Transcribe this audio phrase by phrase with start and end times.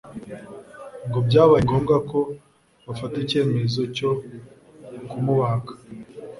[1.07, 2.19] ngo byabaye ngombwa ko
[2.85, 4.11] bafata icyemezo cyo
[5.09, 5.73] kumubaga